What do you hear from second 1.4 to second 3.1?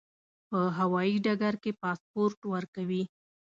کې پاسپورت ورکوي.